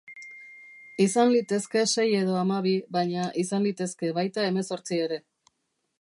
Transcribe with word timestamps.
Izan 1.05 1.33
litezke 1.33 1.83
sei 1.91 2.07
edo 2.21 2.39
hamabi, 2.41 2.73
baina 2.97 3.27
izan 3.45 3.69
litezke 3.69 4.13
baita 4.21 4.49
hemezortzi 4.51 5.03
ere. 5.09 5.25